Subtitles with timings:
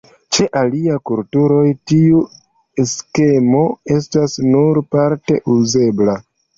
[0.35, 2.23] Ĉe aliaj kulturoj tiu
[2.95, 3.63] skemo
[4.01, 6.23] estas nur parte uzebla.